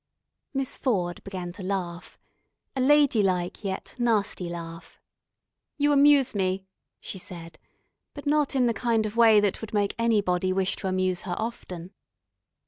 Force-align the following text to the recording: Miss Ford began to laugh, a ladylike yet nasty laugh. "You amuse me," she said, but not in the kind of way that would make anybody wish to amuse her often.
Miss 0.55 0.79
Ford 0.79 1.23
began 1.23 1.51
to 1.51 1.61
laugh, 1.63 2.17
a 2.75 2.81
ladylike 2.81 3.63
yet 3.63 3.95
nasty 3.99 4.49
laugh. 4.49 4.99
"You 5.77 5.91
amuse 5.91 6.33
me," 6.33 6.65
she 6.99 7.19
said, 7.19 7.59
but 8.15 8.25
not 8.25 8.55
in 8.55 8.65
the 8.65 8.73
kind 8.73 9.05
of 9.05 9.15
way 9.15 9.39
that 9.39 9.61
would 9.61 9.75
make 9.75 9.93
anybody 9.99 10.51
wish 10.51 10.75
to 10.77 10.87
amuse 10.87 11.21
her 11.21 11.35
often. 11.37 11.93